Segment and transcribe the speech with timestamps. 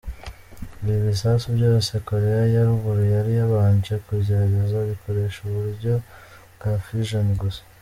[0.81, 5.93] Ibi bisasu byose Koreya ya ruguru yari yabanje kugerageza bikoresha uburyo
[6.55, 7.61] bwa Fission gusa.